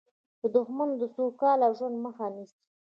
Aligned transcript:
دښمن 0.53 0.89
د 1.01 1.03
سوکاله 1.15 1.67
ژوند 1.77 1.95
مخه 2.05 2.25
نیسي 2.35 2.61